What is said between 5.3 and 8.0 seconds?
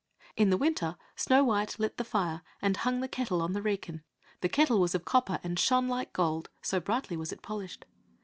and shone like gold, so brightly was it polished.